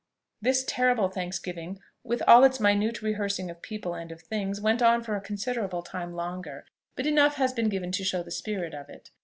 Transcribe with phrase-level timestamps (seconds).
[0.41, 5.03] This terrible thanksgiving, with all its minute rehearsing of people and of things, went on
[5.03, 8.89] for a considerable time longer; but enough has been given to show the spirit of
[8.89, 9.11] it.